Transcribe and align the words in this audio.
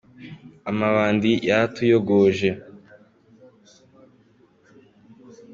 Amabandi 0.69 1.31
yaratuyogoje. 1.47 2.49